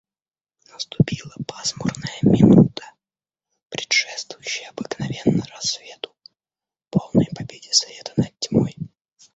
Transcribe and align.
Наступила 0.71 1.31
пасмурная 1.45 2.17
минута, 2.23 2.91
предшествующая 3.69 4.69
обыкновенно 4.71 5.45
рассвету, 5.53 6.11
полной 6.89 7.27
победе 7.35 7.71
света 7.71 8.11
над 8.17 8.33
тьмой. 8.39 8.75